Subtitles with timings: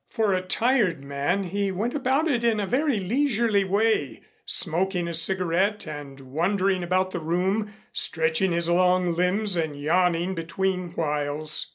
[0.09, 5.13] For a tired man he went about it in a very leisurely way, smoking a
[5.13, 11.67] cigarette, and wandering about the room stretching his long limbs and yawning between whiles.